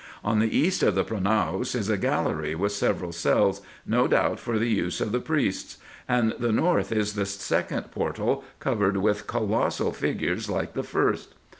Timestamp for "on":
0.23-0.39